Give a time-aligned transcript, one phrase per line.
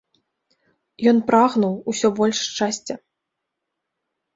[1.11, 2.95] Ён прагнуў усё больш шчасця.